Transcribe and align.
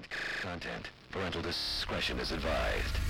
violent 0.00 0.08
content. 0.42 0.88
Parental 1.10 1.42
discretion 1.42 2.18
is 2.18 2.32
advised. 2.32 3.09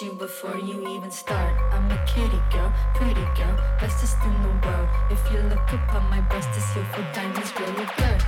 you, 0.00 0.12
before 0.12 0.56
you 0.56 0.86
even 0.88 1.10
start. 1.10 1.54
I'm 1.72 1.90
a 1.90 1.98
kitty 2.06 2.40
girl, 2.52 2.72
pretty 2.94 3.26
girl, 3.34 3.56
bestest 3.80 4.16
in 4.24 4.32
the 4.42 4.66
world. 4.66 4.88
If 5.10 5.20
you 5.32 5.40
look 5.40 5.72
upon 5.72 6.08
my 6.08 6.20
breast, 6.20 6.48
it's 6.56 6.72
here 6.74 6.84
for 6.92 7.02
diamonds, 7.12 7.52
real 7.58 7.74
birth. 7.98 8.24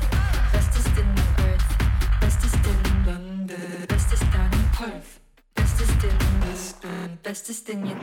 Bestest 0.52 0.98
in 0.98 1.14
the 1.14 1.26
earth, 1.48 1.66
bestest 2.20 2.66
in 2.66 3.06
London, 3.06 3.86
bestest 3.88 4.26
down 4.32 4.52
in 4.52 4.64
Perth, 4.78 5.20
bestest 5.54 6.04
in 6.04 6.40
Lisbon, 6.40 7.18
bestest 7.22 7.68
in 7.68 7.86
your 7.86 7.98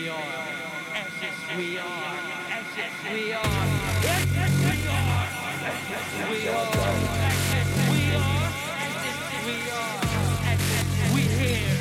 we 0.00 0.08
are. 0.08 0.16
Ashes 0.94 1.38
we 1.58 1.78
are. 1.78 1.84
Ashes 2.56 2.96
we 3.12 3.32
are. 3.32 3.42
Ashes 3.44 4.54
we 4.64 4.78
are. 4.88 5.28
Ashes 5.68 6.08
we 6.30 6.48
are. 6.48 6.68
Ashes 7.28 7.70
we 7.90 8.00
are. 8.16 8.48
Ashes 8.86 9.20
we 9.44 9.56
are. 9.70 9.98
Ashes 10.52 11.14
we 11.14 11.20
here. 11.20 11.76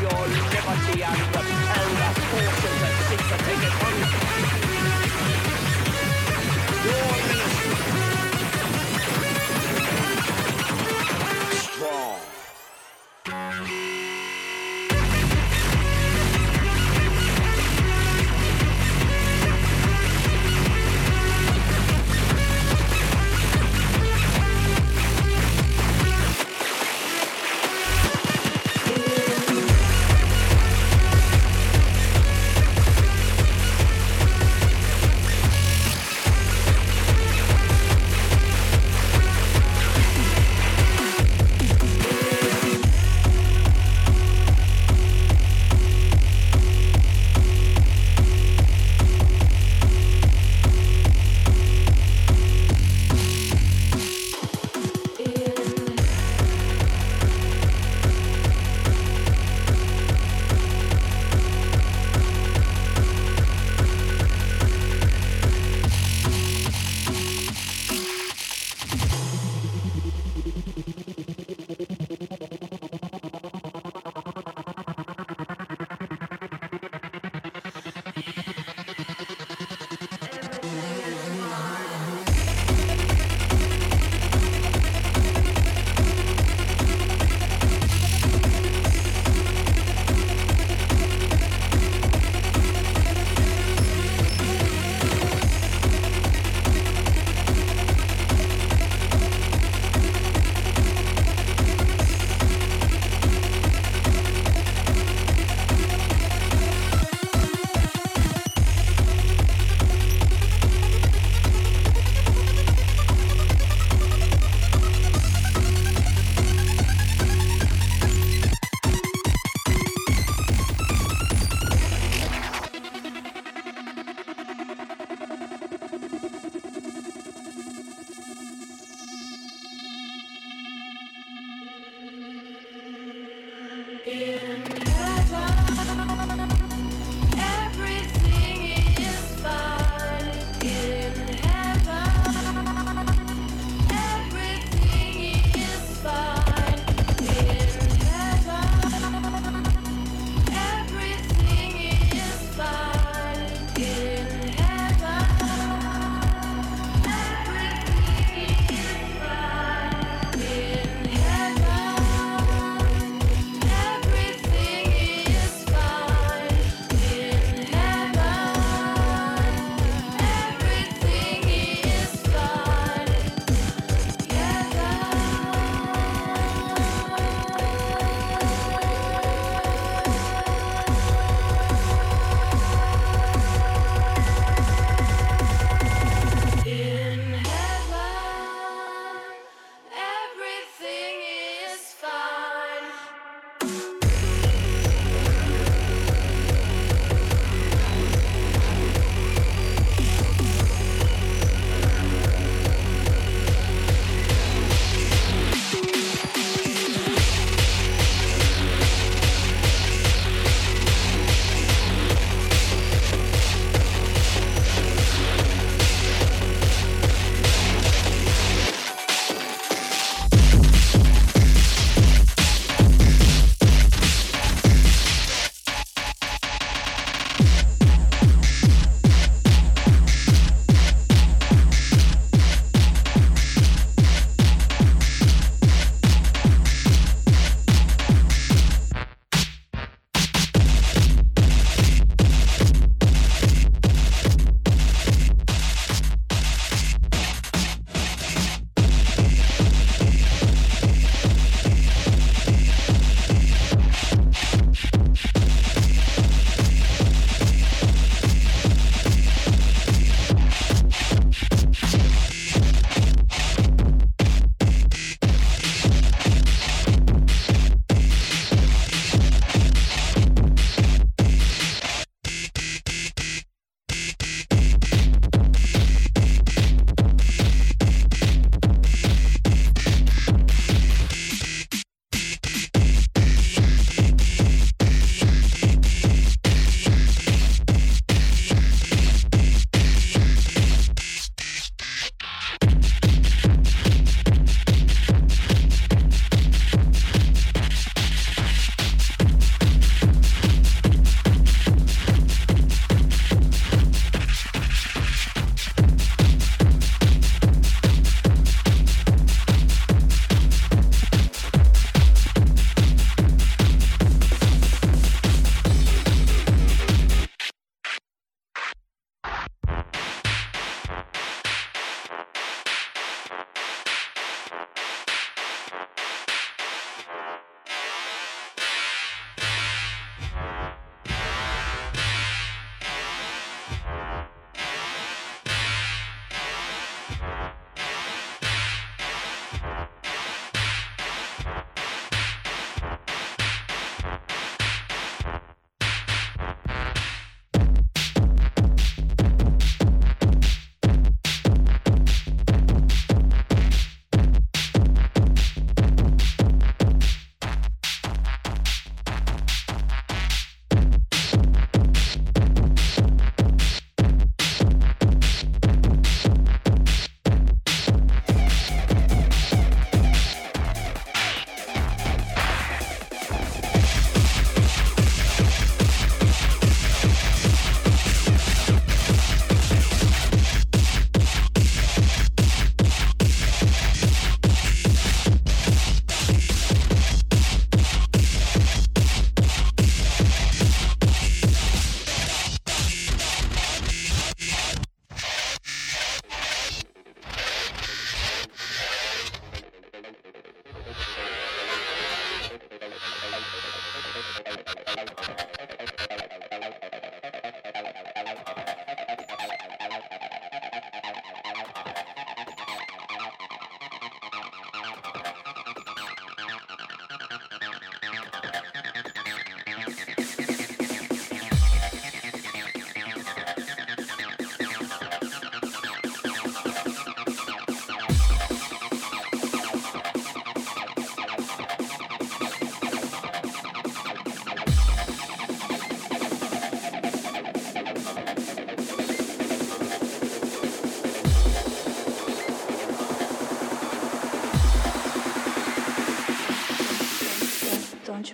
Your 0.00 0.26
liberty 0.28 1.02
and 1.02 1.59
to 3.30 3.36
take 3.44 3.62
it 3.62 3.72
from 3.74 4.24
you. 4.24 4.29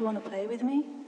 Want 0.07 0.22
to 0.22 0.30
play 0.30 0.46
with 0.46 0.62
me? 0.62 1.05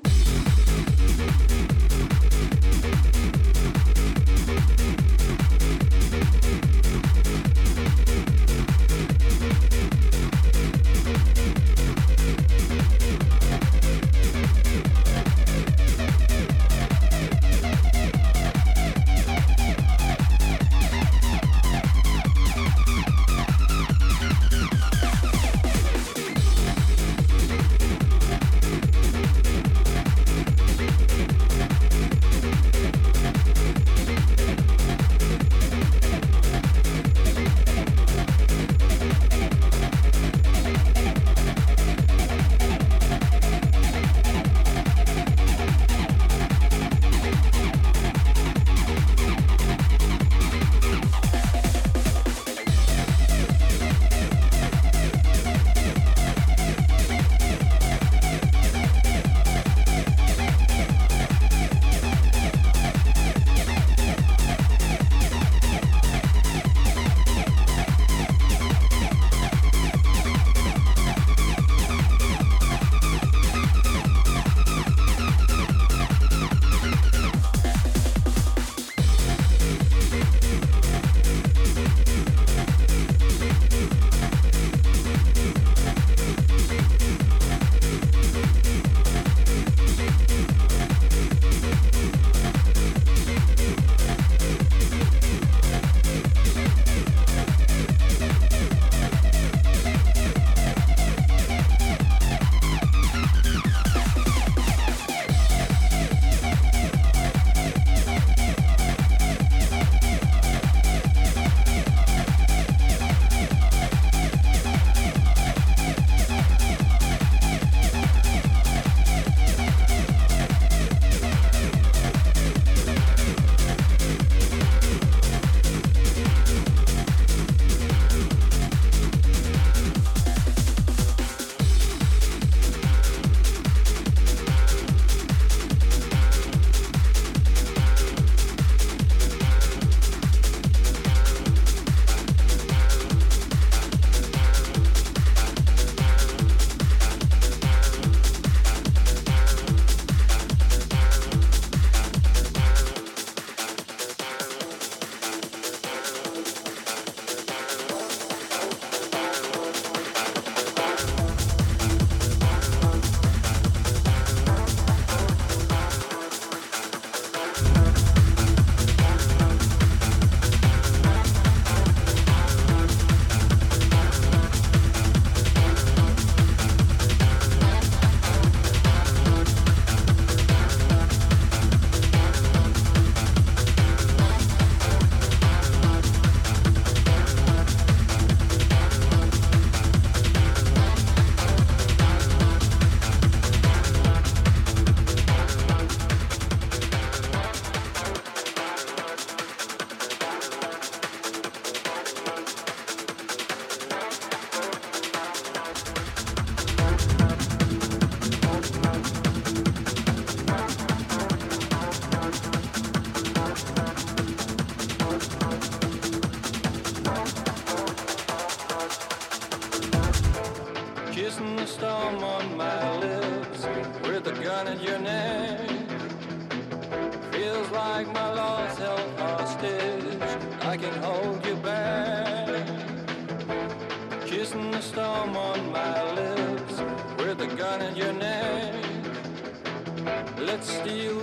let's 240.49 240.67
steal 240.73 241.18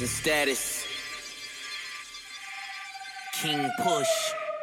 chasing 0.00 0.06
status. 0.06 0.86
King 3.42 3.70
Push, 3.82 4.08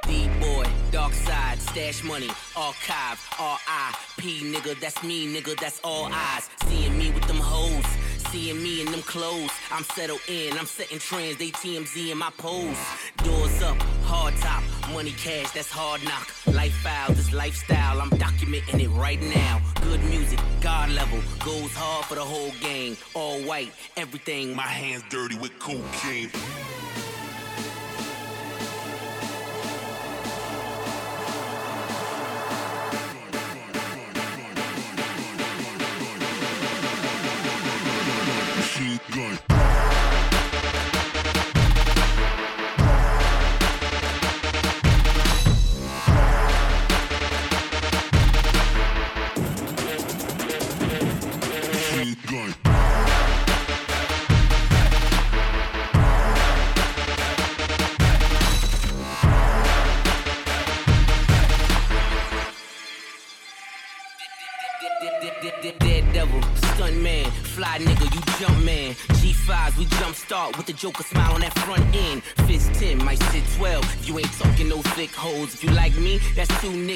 D-Boy, 0.08 0.66
Dark 0.92 1.14
Side, 1.14 1.60
Stash 1.60 2.04
Money, 2.04 2.30
Archive, 2.56 3.20
R.I.P. 3.40 4.52
Nigga, 4.52 4.80
that's 4.80 5.04
me, 5.04 5.28
nigga, 5.34 5.60
that's 5.60 5.80
all 5.84 6.10
eyes. 6.12 6.50
Seeing 6.68 6.98
me 6.98 7.12
with 7.12 7.28
them 7.28 7.38
hoes, 7.38 7.86
seeing 8.32 8.62
me 8.62 8.82
in 8.82 8.92
them 8.92 9.02
clothes. 9.02 9.52
I'm 9.72 9.84
settled 9.84 10.22
in, 10.28 10.58
I'm 10.58 10.66
setting 10.66 11.00
trends, 11.00 11.38
they 11.38 11.50
TMZ 11.50 12.12
in 12.12 12.18
my 12.18 12.32
pose. 12.38 12.78
Doors 13.18 13.62
up, 13.64 13.82
hard 14.06 14.36
top, 14.38 14.64
money 14.94 15.12
cash, 15.12 15.52
that's 15.52 15.72
hard 15.72 16.04
knock. 16.04 16.37
Lifestyle, 16.58 17.14
this 17.14 17.32
lifestyle, 17.32 18.02
I'm 18.02 18.10
documenting 18.10 18.82
it 18.82 18.90
right 18.90 19.22
now. 19.22 19.62
Good 19.84 20.04
music, 20.06 20.40
God 20.60 20.90
level, 20.90 21.20
goes 21.46 21.72
hard 21.76 22.06
for 22.06 22.16
the 22.16 22.26
whole 22.26 22.52
gang. 22.60 22.98
All 23.14 23.40
white, 23.42 23.72
everything, 23.96 24.56
my 24.56 24.64
hands 24.64 25.04
dirty 25.08 25.38
with 25.38 25.52
cocaine. 25.60 26.32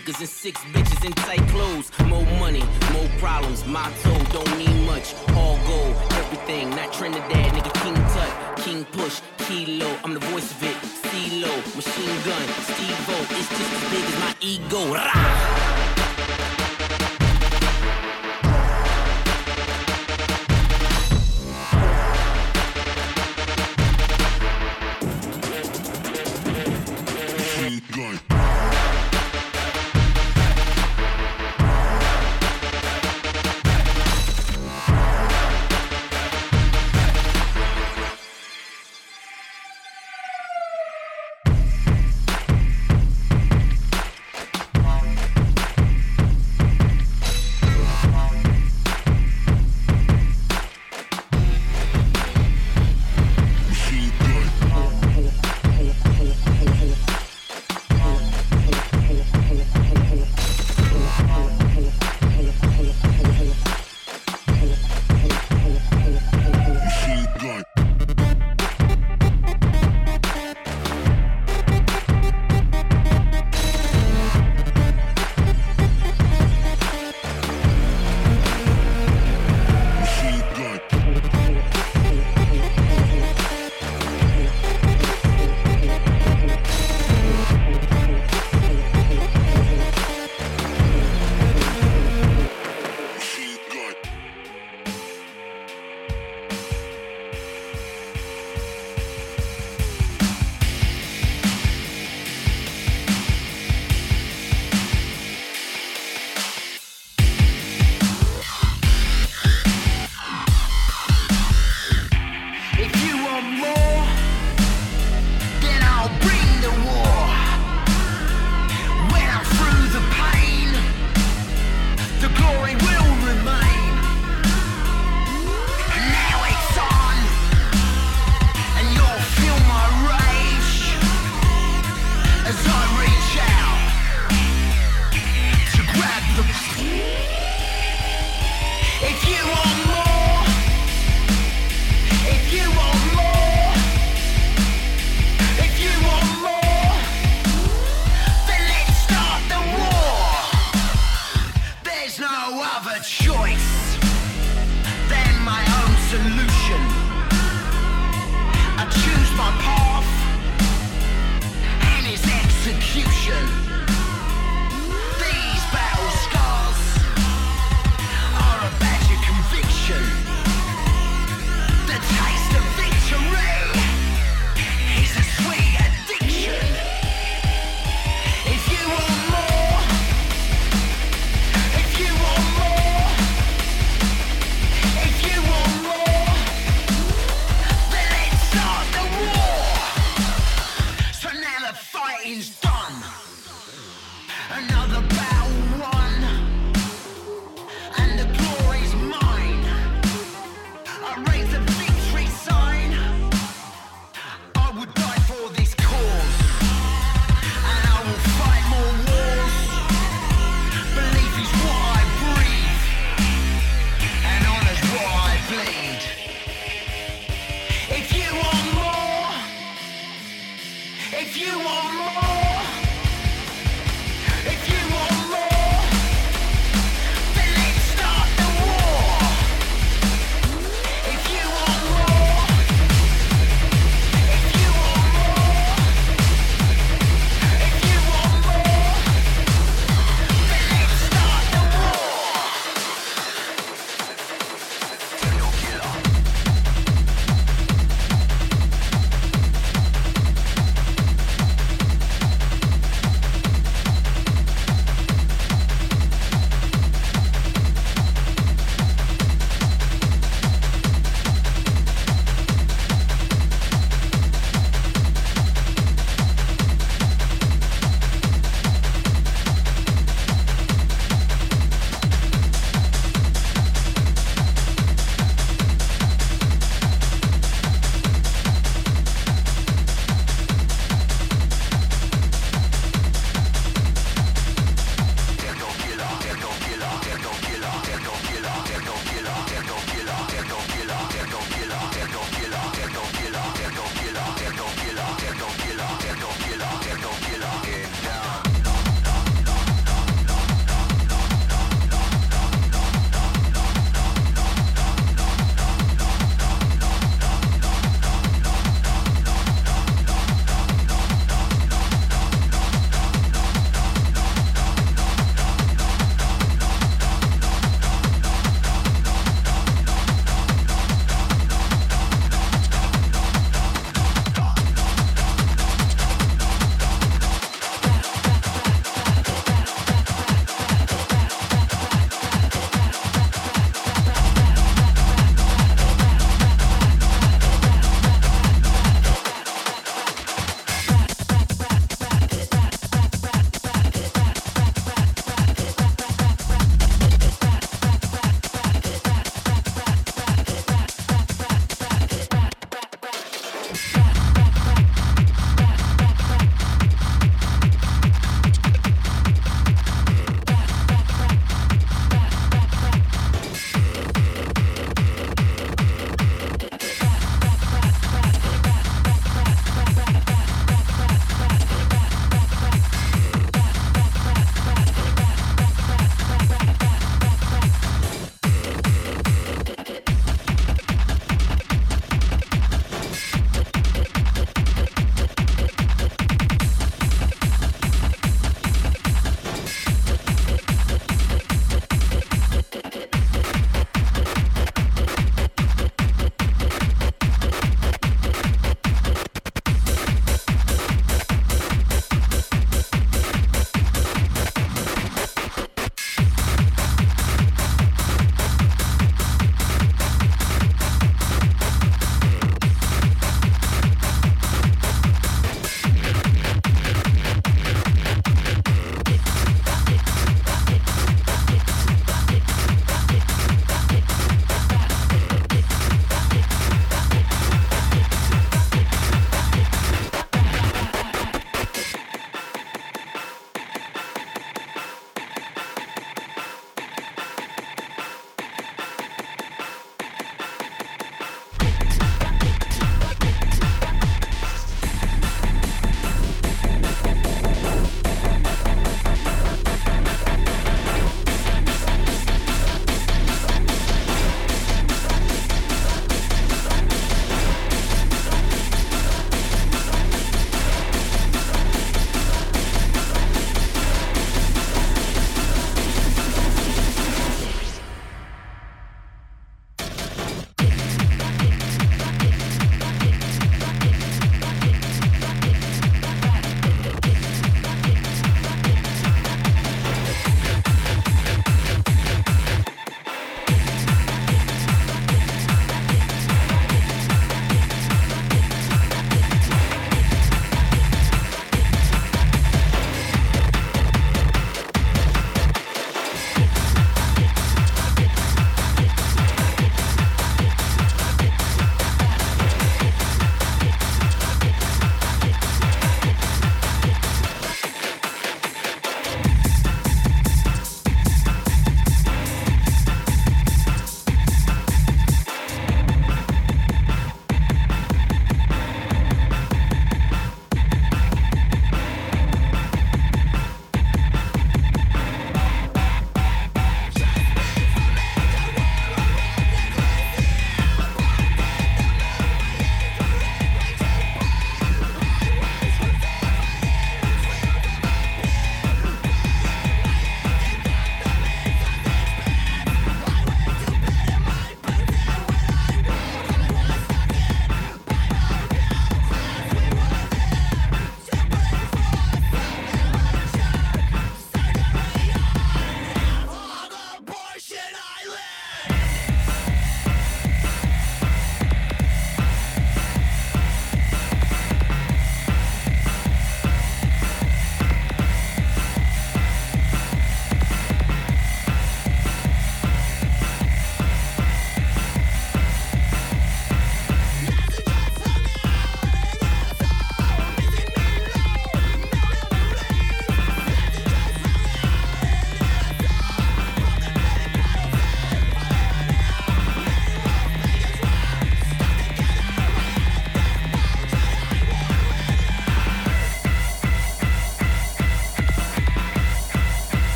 Niggas 0.00 0.20
and 0.20 0.29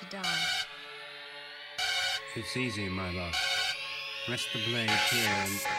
to 0.00 0.16
die. 0.16 0.22
It's 2.34 2.56
easy, 2.56 2.88
my 2.88 3.10
love. 3.12 3.34
Rest 4.28 4.48
the 4.52 4.58
blade 4.68 4.90
here 4.90 5.28
and. 5.28 5.75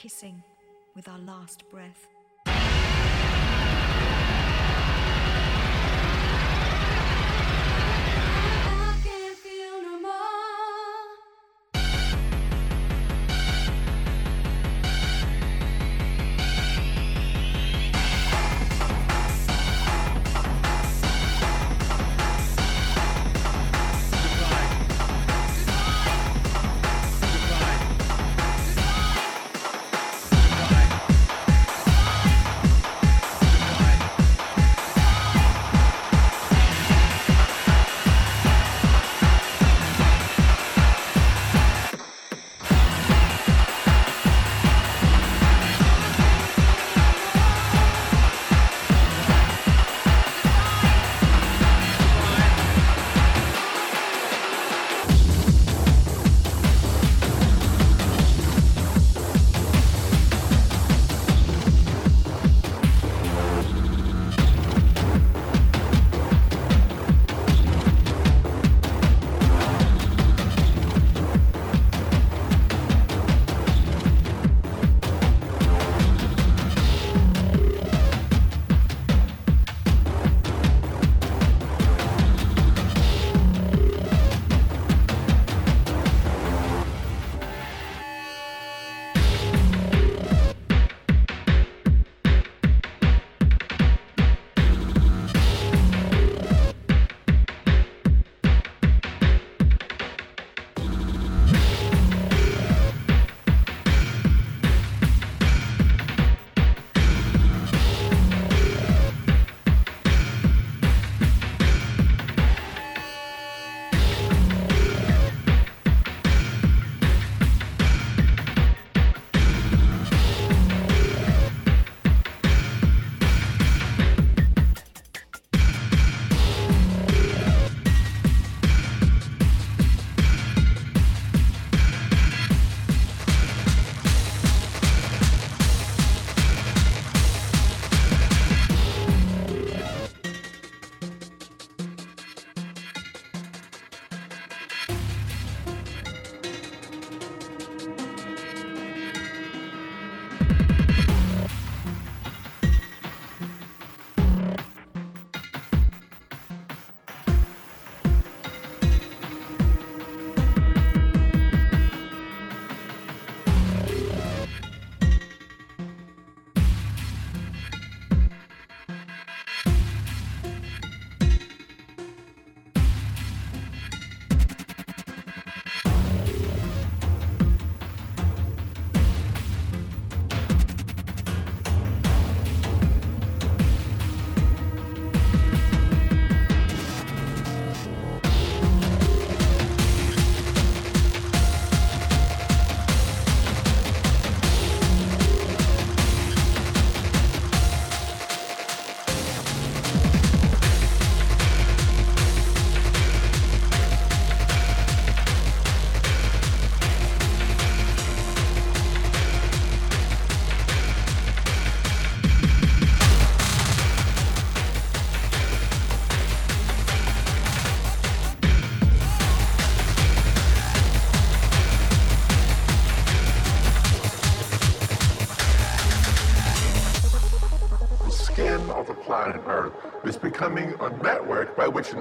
Kissing 0.00 0.42
with 0.96 1.08
our 1.08 1.18
last 1.18 1.68
breath. 1.68 2.08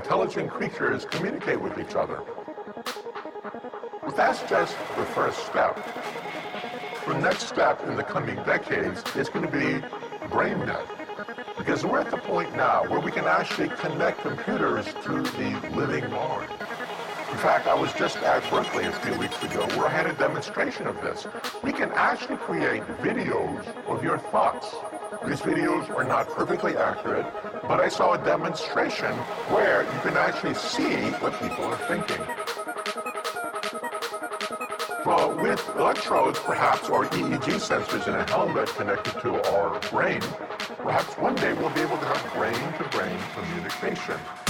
Intelligent 0.09 0.49
creatures 0.49 1.05
communicate 1.05 1.61
with 1.61 1.77
each 1.77 1.93
other. 1.93 2.19
But 4.03 4.15
that's 4.17 4.41
just 4.49 4.75
the 4.97 5.05
first 5.05 5.37
step. 5.45 5.77
The 7.07 7.13
next 7.19 7.47
step 7.47 7.87
in 7.87 7.95
the 7.95 8.01
coming 8.01 8.37
decades 8.37 9.03
is 9.15 9.29
going 9.29 9.45
to 9.45 9.51
be 9.51 9.85
BrainNet. 10.29 10.83
Because 11.59 11.85
we're 11.85 11.99
at 11.99 12.09
the 12.09 12.17
point 12.17 12.55
now 12.55 12.89
where 12.89 12.99
we 12.99 13.11
can 13.11 13.25
actually 13.25 13.69
connect 13.69 14.21
computers 14.21 14.85
to 15.03 15.21
the 15.21 15.75
living 15.75 16.09
mind. 16.09 16.49
In 17.29 17.37
fact, 17.37 17.67
I 17.67 17.75
was 17.75 17.93
just 17.93 18.17
at 18.17 18.41
Berkeley 18.49 18.85
a 18.85 18.91
few 18.91 19.13
weeks 19.19 19.39
ago 19.43 19.67
where 19.77 19.85
I 19.85 19.89
had 19.89 20.07
a 20.07 20.13
demonstration 20.13 20.87
of 20.87 20.99
this. 21.03 21.27
We 21.63 21.71
can 21.71 21.91
actually 21.91 22.37
create 22.37 22.81
videos 23.03 23.63
of 23.85 24.03
your 24.03 24.17
thoughts. 24.17 24.73
These 25.25 25.41
videos 25.41 25.89
are 25.95 26.05
not 26.05 26.29
perfectly 26.29 26.77
accurate, 26.77 27.25
but 27.63 27.81
I 27.81 27.89
saw 27.89 28.13
a 28.13 28.17
demonstration 28.23 29.11
where 29.51 29.83
you 29.83 29.99
can 30.01 30.15
actually 30.15 30.53
see 30.53 30.95
what 31.19 31.33
people 31.41 31.65
are 31.65 31.77
thinking. 31.87 32.25
Well, 35.05 35.35
with 35.41 35.61
electrodes, 35.75 36.39
perhaps, 36.39 36.87
or 36.89 37.05
EEG 37.05 37.59
sensors 37.59 38.07
in 38.07 38.15
a 38.15 38.29
helmet 38.29 38.69
connected 38.69 39.19
to 39.21 39.43
our 39.51 39.79
brain, 39.91 40.21
perhaps 40.77 41.13
one 41.17 41.35
day 41.35 41.51
we'll 41.53 41.69
be 41.71 41.81
able 41.81 41.97
to 41.97 42.05
have 42.05 42.33
brain-to-brain 42.33 43.19
communication. 43.35 44.48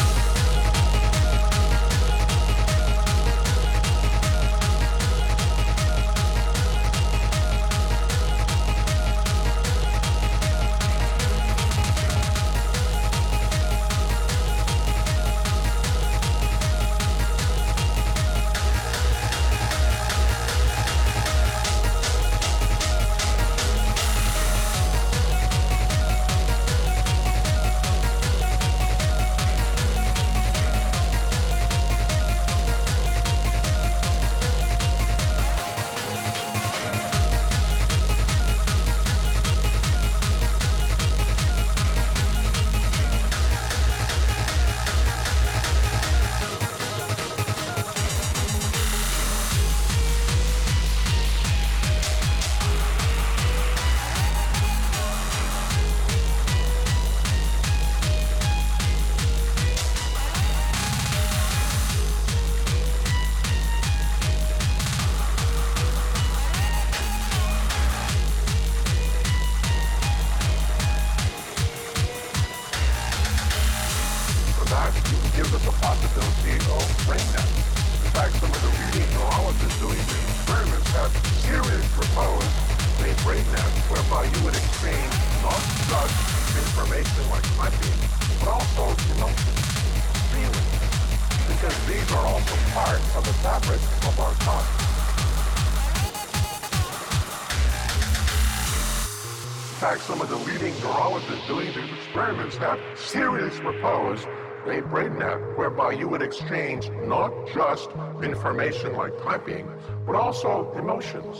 Seriously 103.50 103.80
proposed 103.80 104.28
a 104.66 104.82
BrainNet 104.82 105.58
whereby 105.58 105.92
you 105.92 106.08
would 106.08 106.22
exchange 106.22 106.90
not 107.06 107.32
just 107.54 107.90
information 108.22 108.94
like 108.94 109.18
typing, 109.24 109.68
but 110.06 110.16
also 110.16 110.72
emotions, 110.78 111.38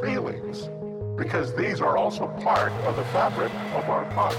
feelings, 0.00 0.68
because 1.16 1.54
these 1.54 1.80
are 1.80 1.96
also 1.96 2.28
part 2.42 2.72
of 2.86 2.96
the 2.96 3.04
fabric 3.06 3.52
of 3.74 3.84
our 3.90 4.10
thoughts. 4.12 4.36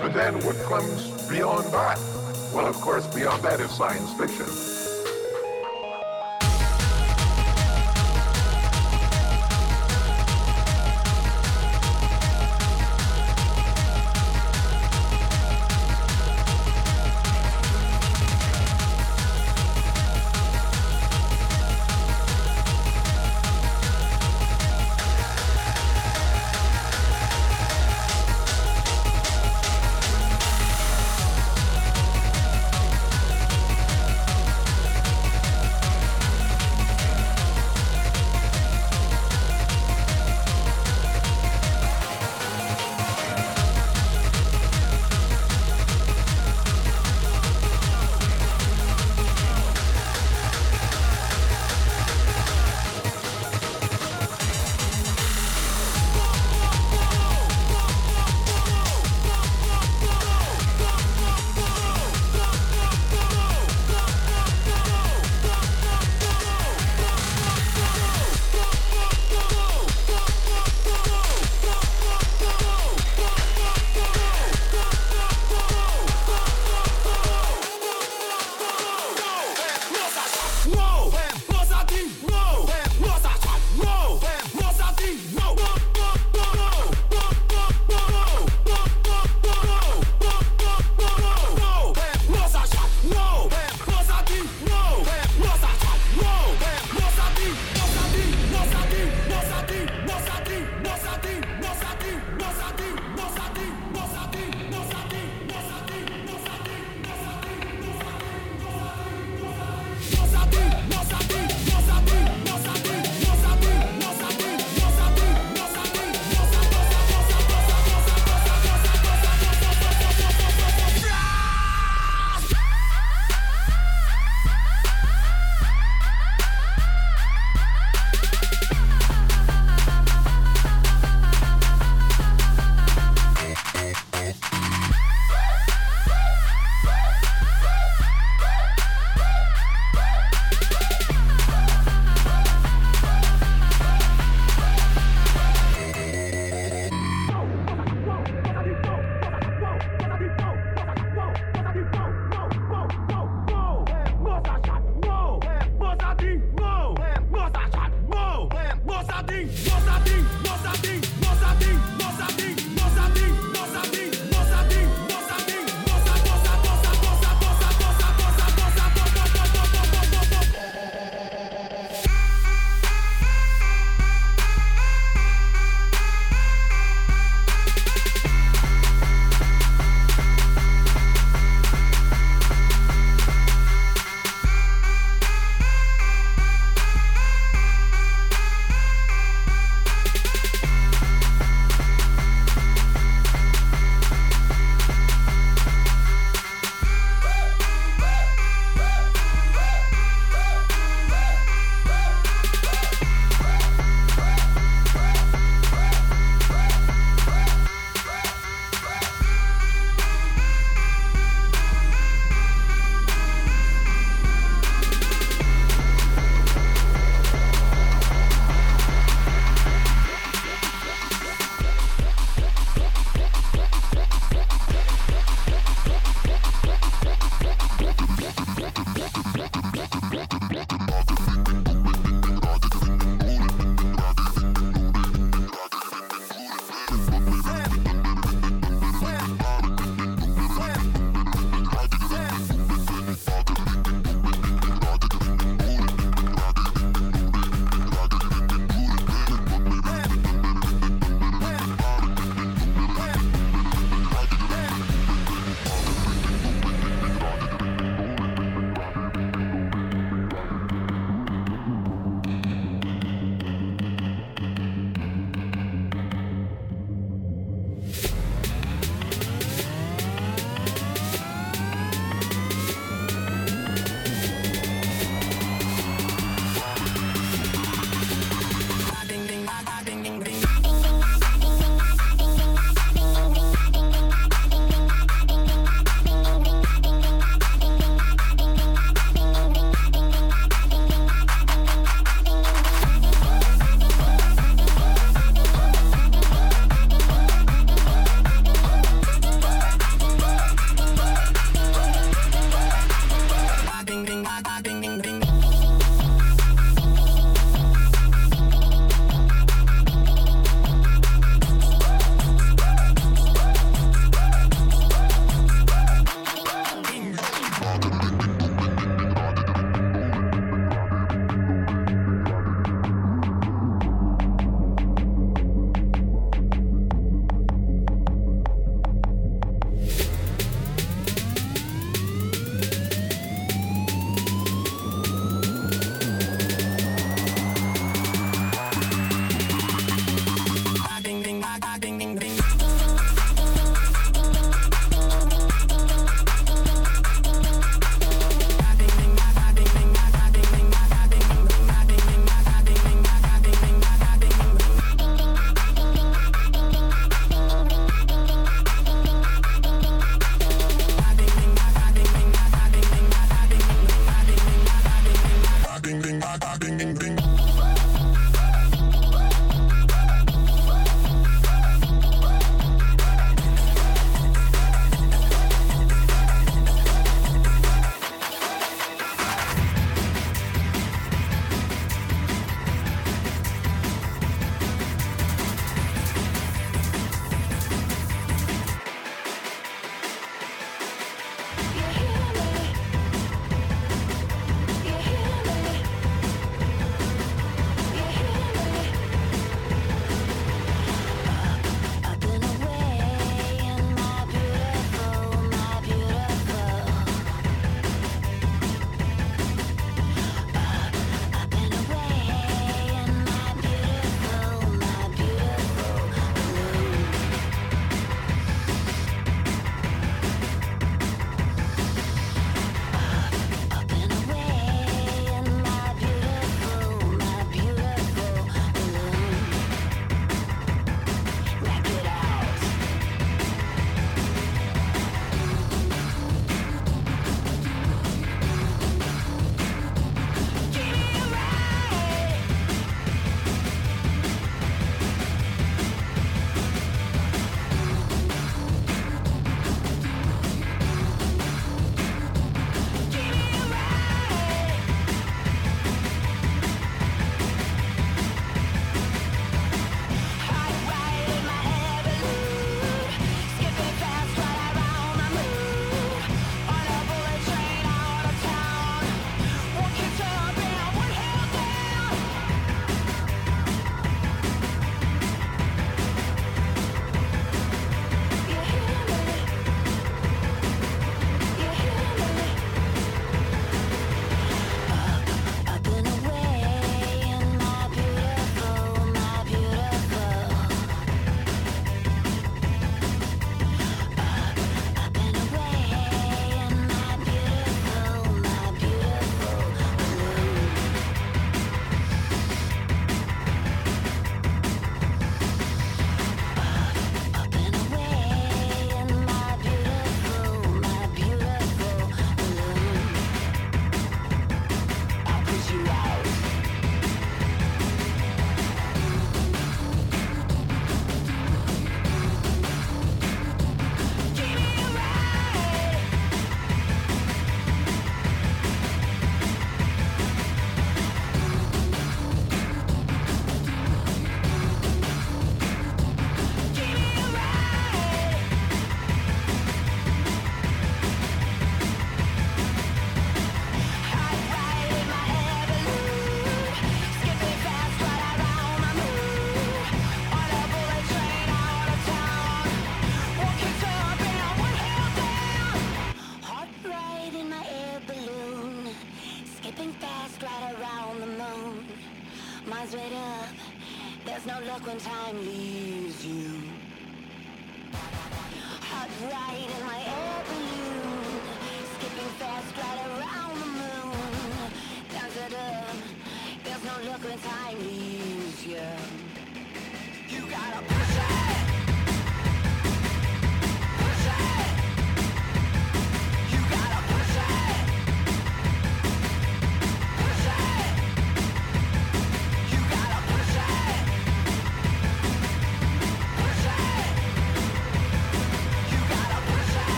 But 0.00 0.14
then 0.14 0.34
what 0.44 0.56
comes 0.62 1.28
beyond 1.28 1.64
that? 1.72 1.98
Well, 2.54 2.66
of 2.66 2.76
course, 2.76 3.06
beyond 3.14 3.42
that 3.42 3.60
is 3.60 3.70
science 3.70 4.12
fiction. 4.14 4.67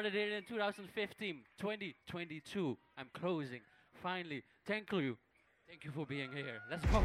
started 0.00 0.18
it 0.18 0.32
in 0.32 0.42
2015, 0.44 1.40
2022. 1.58 2.78
I'm 2.96 3.08
closing. 3.12 3.60
Finally, 4.02 4.42
thank 4.66 4.90
you. 4.92 5.18
Thank 5.68 5.84
you 5.84 5.90
for 5.90 6.06
being 6.06 6.32
here. 6.32 6.62
Let's 6.70 6.86
go. 6.86 7.04